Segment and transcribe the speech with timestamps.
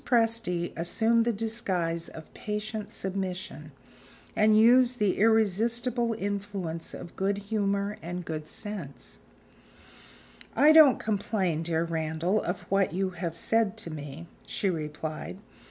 [0.03, 3.71] Presty assumed the disguise of patient submission,
[4.35, 9.19] and used the irresistible influence of good humor and good sense.
[10.55, 15.37] "I don't complain, dear Randal, of what you have said to me," she replied.